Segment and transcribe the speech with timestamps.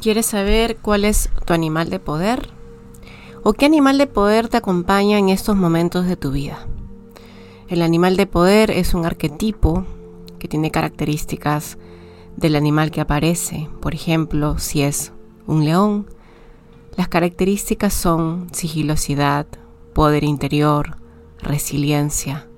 [0.00, 2.50] ¿Quieres saber cuál es tu animal de poder?
[3.44, 6.66] ¿O qué animal de poder te acompaña en estos momentos de tu vida?
[7.68, 9.86] El animal de poder es un arquetipo
[10.40, 11.78] que tiene características
[12.36, 13.70] del animal que aparece.
[13.80, 15.12] Por ejemplo, si es
[15.46, 16.06] un león,
[16.96, 19.46] las características son sigilosidad,
[19.94, 20.96] poder interior,
[21.38, 22.48] resiliencia,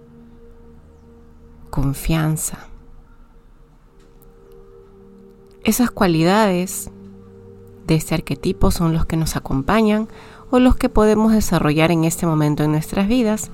[1.69, 2.69] confianza.
[5.65, 6.91] Esas cualidades
[7.87, 10.09] de este arquetipo son los que nos acompañan
[10.51, 13.51] o los que podemos desarrollar en este momento en nuestras vidas.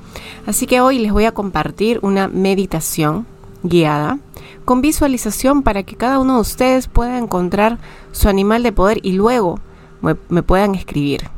[0.47, 3.27] Así que hoy les voy a compartir una meditación
[3.63, 4.19] guiada
[4.65, 7.79] con visualización para que cada uno de ustedes pueda encontrar
[8.13, 9.61] su animal de poder y luego
[10.01, 11.29] me, puedan escribir.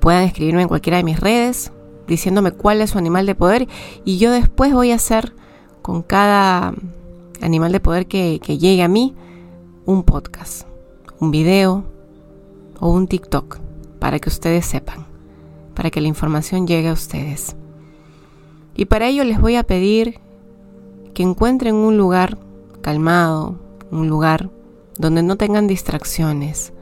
[0.00, 1.72] Puedan escribirme en cualquiera de mis redes
[2.08, 3.68] diciéndome cuál es su animal de poder
[4.04, 5.32] y yo después voy a hacer
[5.80, 6.74] con cada
[7.40, 9.14] animal de poder que llegue a mí
[9.86, 10.71] un podcast
[11.22, 11.84] un video
[12.80, 13.60] o un TikTok
[14.00, 15.06] para que ustedes sepan,
[15.72, 17.54] para que la información llegue a ustedes.
[18.74, 20.18] Y para ello les voy a pedir
[21.14, 22.38] que encuentren un lugar
[22.80, 23.54] calmado,
[23.92, 24.50] un lugar
[24.98, 26.72] donde no tengan distracciones,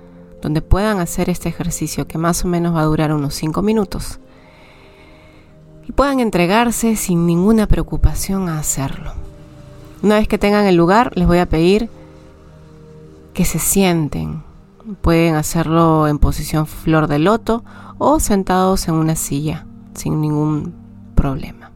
[0.41, 4.21] donde puedan hacer este ejercicio que más o menos va a durar unos 5 minutos
[5.87, 9.13] y puedan entregarse sin ninguna preocupación a hacerlo.
[10.03, 11.91] Una vez que tengan el lugar, les voy a pedir
[13.35, 14.43] que se sienten.
[15.03, 17.65] Pueden hacerlo en posición flor de loto
[17.99, 20.75] o sentados en una silla sin ningún
[21.15, 21.71] problema.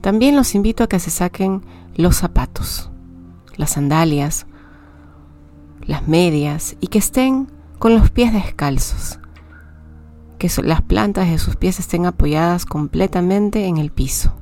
[0.00, 1.62] También los invito a que se saquen
[1.94, 2.90] los zapatos,
[3.56, 4.46] las sandalias,
[5.82, 9.20] las medias y que estén con los pies descalzos,
[10.38, 14.34] que las plantas de sus pies estén apoyadas completamente en el piso.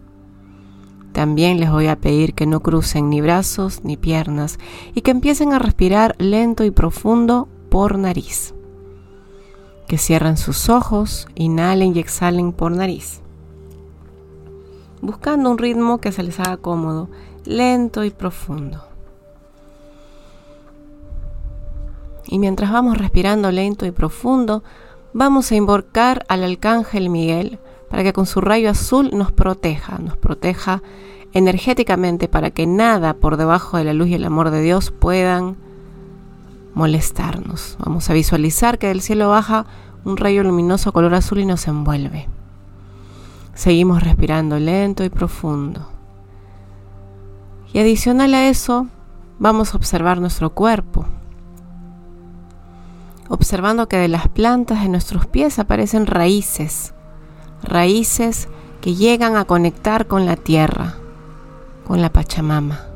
[1.12, 4.58] También les voy a pedir que no crucen ni brazos ni piernas
[4.94, 8.54] y que empiecen a respirar lento y profundo por nariz.
[9.88, 13.22] Que cierren sus ojos, inhalen y exhalen por nariz.
[15.02, 17.08] Buscando un ritmo que se les haga cómodo,
[17.44, 18.84] lento y profundo.
[22.26, 24.62] Y mientras vamos respirando lento y profundo,
[25.12, 27.58] vamos a invocar al Arcángel Miguel
[27.90, 30.80] para que con su rayo azul nos proteja, nos proteja
[31.32, 35.56] energéticamente para que nada por debajo de la luz y el amor de Dios puedan
[36.72, 37.76] molestarnos.
[37.84, 39.66] Vamos a visualizar que del cielo baja
[40.04, 42.28] un rayo luminoso color azul y nos envuelve.
[43.54, 45.88] Seguimos respirando lento y profundo.
[47.72, 48.86] Y adicional a eso,
[49.40, 51.06] vamos a observar nuestro cuerpo.
[53.28, 56.94] Observando que de las plantas de nuestros pies aparecen raíces
[57.62, 58.48] raíces
[58.80, 60.94] que llegan a conectar con la tierra,
[61.86, 62.86] con la Pachamama,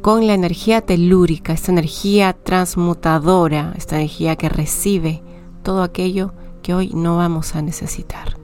[0.00, 5.22] con la energía telúrica, esta energía transmutadora, esta energía que recibe
[5.62, 8.36] todo aquello que hoy no vamos a necesitar.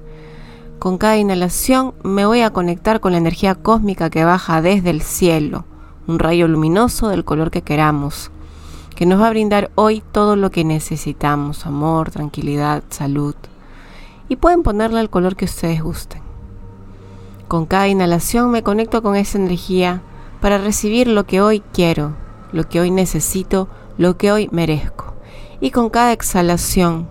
[0.78, 5.00] Con cada inhalación me voy a conectar con la energía cósmica que baja desde el
[5.00, 5.64] cielo,
[6.06, 8.30] un rayo luminoso del color que queramos,
[8.94, 13.34] que nos va a brindar hoy todo lo que necesitamos, amor, tranquilidad, salud,
[14.28, 16.22] y pueden ponerle el color que ustedes gusten.
[17.48, 20.02] Con cada inhalación me conecto con esa energía
[20.40, 22.16] para recibir lo que hoy quiero,
[22.52, 23.68] lo que hoy necesito,
[23.98, 25.14] lo que hoy merezco.
[25.60, 27.08] Y con cada exhalación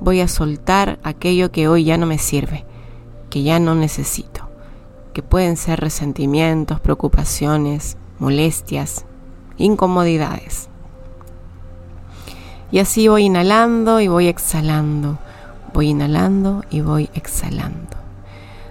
[0.00, 2.64] voy a soltar aquello que hoy ya no me sirve,
[3.30, 4.48] que ya no necesito,
[5.14, 9.04] que pueden ser resentimientos, preocupaciones, molestias,
[9.56, 10.68] incomodidades.
[12.70, 15.18] Y así voy inhalando y voy exhalando
[15.74, 17.96] Voy inhalando y voy exhalando.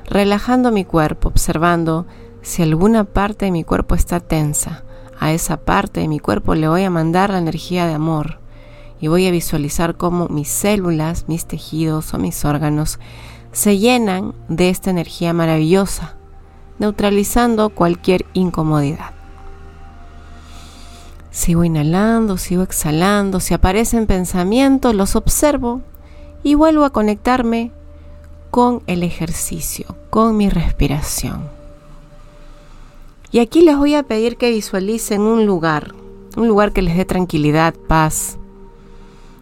[0.05, 2.05] Relajando mi cuerpo, observando
[2.41, 4.83] si alguna parte de mi cuerpo está tensa.
[5.19, 8.39] A esa parte de mi cuerpo le voy a mandar la energía de amor
[8.99, 12.99] y voy a visualizar cómo mis células, mis tejidos o mis órganos
[13.51, 16.15] se llenan de esta energía maravillosa,
[16.79, 19.11] neutralizando cualquier incomodidad.
[21.31, 25.81] Sigo inhalando, sigo exhalando, si aparecen pensamientos los observo
[26.43, 27.71] y vuelvo a conectarme
[28.49, 31.43] con el ejercicio, con mi respiración.
[33.31, 35.93] Y aquí les voy a pedir que visualicen un lugar,
[36.35, 38.37] un lugar que les dé tranquilidad, paz.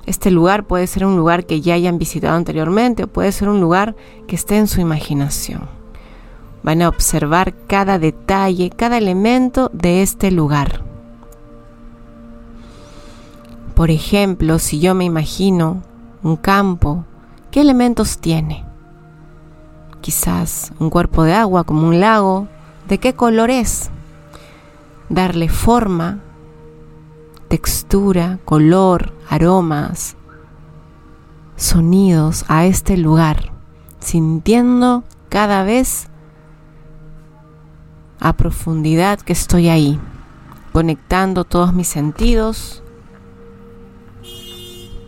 [0.05, 3.59] Este lugar puede ser un lugar que ya hayan visitado anteriormente o puede ser un
[3.59, 3.95] lugar
[4.27, 5.67] que esté en su imaginación.
[6.61, 10.83] Van a observar cada detalle, cada elemento de este lugar.
[13.73, 15.81] Por ejemplo, si yo me imagino
[16.23, 17.05] un campo,
[17.51, 18.65] ¿qué elementos tiene?
[20.01, 22.47] Quizás un cuerpo de agua como un lago,
[22.87, 23.89] ¿de qué color es?
[25.09, 26.19] Darle forma,
[27.47, 30.15] textura, color, aromas,
[31.55, 33.51] sonidos a este lugar,
[33.99, 36.07] sintiendo cada vez
[38.19, 39.99] a profundidad que estoy ahí,
[40.73, 42.83] conectando todos mis sentidos,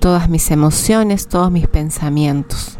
[0.02, 2.80] todas mis emociones, todos mis pensamientos.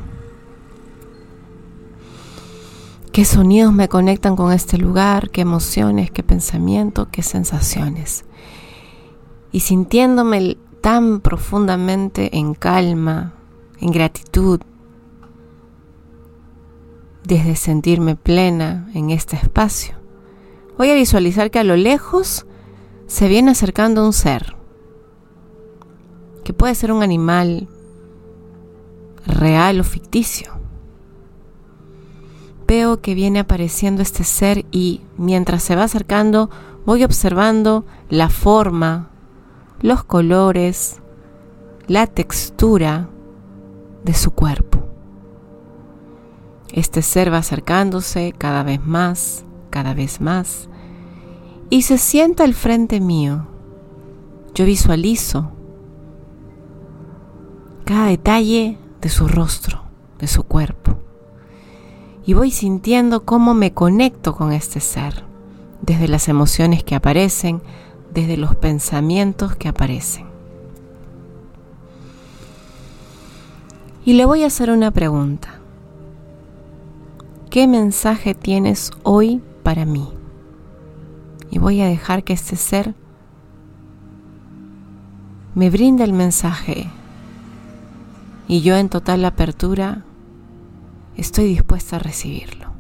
[3.14, 5.30] ¿Qué sonidos me conectan con este lugar?
[5.30, 6.10] ¿Qué emociones?
[6.10, 7.10] ¿Qué pensamientos?
[7.12, 8.26] ¿Qué sensaciones?
[9.52, 13.36] Y sintiéndome tan profundamente en calma,
[13.80, 14.60] en gratitud,
[17.24, 19.94] desde sentirme plena en este espacio.
[20.76, 22.48] Voy a visualizar que a lo lejos
[23.06, 24.56] se viene acercando un ser,
[26.54, 27.68] puede ser un animal
[29.26, 30.52] real o ficticio.
[32.68, 36.50] Veo que viene apareciendo este ser y mientras se va acercando
[36.86, 39.10] voy observando la forma,
[39.82, 41.02] los colores,
[41.88, 43.10] la textura
[44.04, 44.80] de su cuerpo.
[46.72, 50.70] Este ser va acercándose cada vez más, cada vez más,
[51.70, 53.48] y se sienta al frente mío.
[54.54, 55.52] Yo visualizo
[57.92, 59.82] cada detalle de su rostro,
[60.18, 60.96] de su cuerpo,
[62.26, 65.26] y voy sintiendo cómo me conecto con este ser,
[65.82, 67.62] desde las emociones que aparecen,
[68.14, 70.26] desde los pensamientos que aparecen.
[74.06, 75.60] Y le voy a hacer una pregunta.
[77.50, 80.08] ¿Qué mensaje tienes hoy para mí?
[81.50, 82.96] Y voy a dejar que este ser
[85.56, 86.90] me brinde el mensaje.
[88.48, 90.04] Y yo en total apertura
[91.16, 92.72] estoy dispuesta a recibirlo.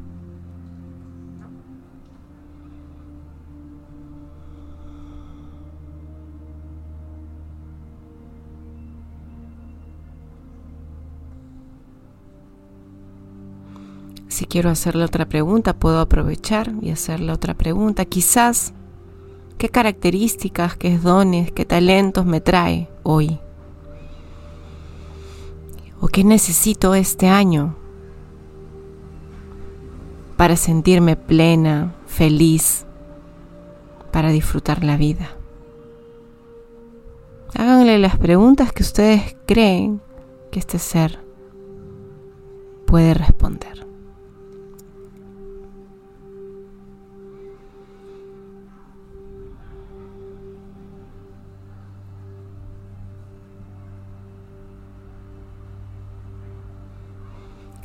[14.27, 18.05] Si quiero hacerle otra pregunta, puedo aprovechar y hacerle otra pregunta.
[18.05, 18.73] Quizás,
[19.57, 23.39] ¿qué características, qué dones, qué talentos me trae hoy?
[26.01, 27.75] ¿O qué necesito este año
[30.35, 32.87] para sentirme plena, feliz,
[34.11, 35.37] para disfrutar la vida?
[37.53, 40.01] Háganle las preguntas que ustedes creen
[40.49, 41.19] que este ser
[42.87, 43.90] puede responder.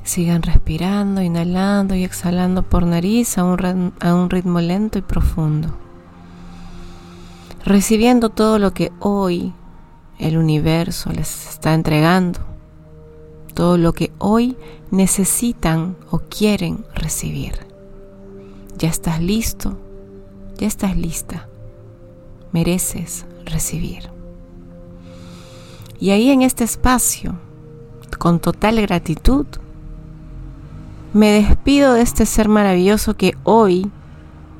[0.06, 5.76] Sigan respirando, inhalando y exhalando por nariz a un, a un ritmo lento y profundo.
[7.64, 9.52] Recibiendo todo lo que hoy
[10.20, 12.38] el universo les está entregando.
[13.52, 14.56] Todo lo que hoy
[14.92, 17.66] necesitan o quieren recibir.
[18.78, 19.76] Ya estás listo,
[20.56, 21.48] ya estás lista.
[22.52, 24.08] Mereces recibir.
[25.98, 27.34] Y ahí en este espacio,
[28.20, 29.46] con total gratitud,
[31.16, 33.90] me despido de este ser maravilloso que hoy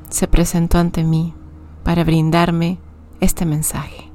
[0.09, 1.35] se presentó ante mí
[1.83, 2.79] para brindarme
[3.19, 4.09] este mensaje,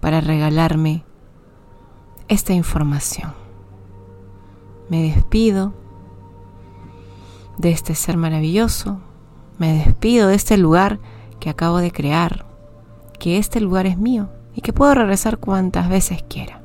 [0.00, 1.04] para regalarme
[2.28, 3.34] esta información.
[4.88, 5.74] Me despido
[7.58, 9.00] de este ser maravilloso,
[9.58, 11.00] me despido de este lugar
[11.40, 12.46] que acabo de crear,
[13.18, 16.63] que este lugar es mío y que puedo regresar cuantas veces quiera.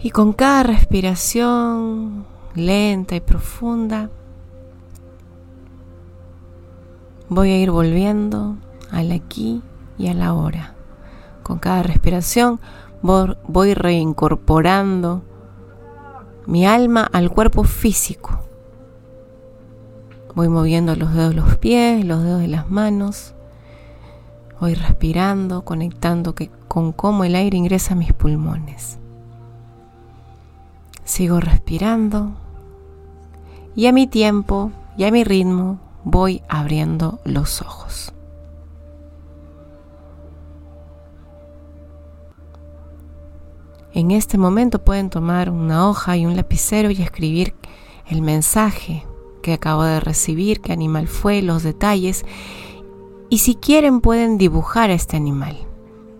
[0.00, 2.24] Y con cada respiración
[2.54, 4.10] lenta y profunda,
[7.28, 8.56] voy a ir volviendo
[8.92, 9.60] al aquí
[9.98, 10.74] y a la hora.
[11.42, 12.60] Con cada respiración
[13.02, 15.22] voy reincorporando
[16.46, 18.40] mi alma al cuerpo físico.
[20.32, 23.34] Voy moviendo los dedos de los pies, los dedos de las manos.
[24.60, 26.36] Voy respirando, conectando
[26.68, 28.98] con cómo el aire ingresa a mis pulmones.
[31.08, 32.32] Sigo respirando
[33.74, 38.12] y a mi tiempo y a mi ritmo voy abriendo los ojos.
[43.94, 47.54] En este momento pueden tomar una hoja y un lapicero y escribir
[48.06, 49.06] el mensaje
[49.42, 52.26] que acabo de recibir, qué animal fue, los detalles.
[53.30, 55.56] Y si quieren pueden dibujar a este animal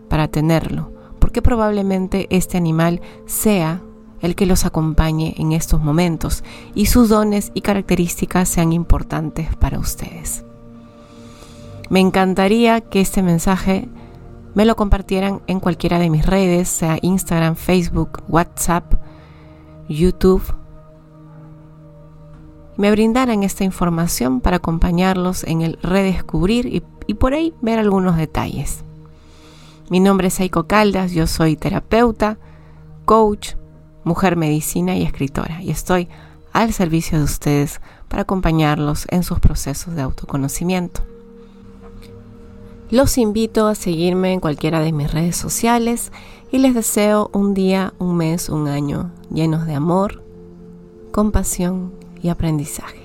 [0.08, 3.82] para tenerlo, porque probablemente este animal sea
[4.20, 6.44] el que los acompañe en estos momentos
[6.74, 10.44] y sus dones y características sean importantes para ustedes.
[11.90, 13.88] Me encantaría que este mensaje
[14.54, 18.94] me lo compartieran en cualquiera de mis redes, sea Instagram, Facebook, WhatsApp,
[19.88, 20.42] YouTube.
[22.76, 28.84] Me brindaran esta información para acompañarlos en el redescubrir y, por ahí ver algunos detalles.
[29.90, 32.38] Mi nombre es Aiko Caldas, yo soy terapeuta,
[33.04, 33.54] coach,
[34.08, 36.08] mujer medicina y escritora y estoy
[36.52, 41.02] al servicio de ustedes para acompañarlos en sus procesos de autoconocimiento.
[42.90, 46.10] Los invito a seguirme en cualquiera de mis redes sociales
[46.50, 50.22] y les deseo un día, un mes, un año llenos de amor,
[51.12, 52.97] compasión y aprendizaje.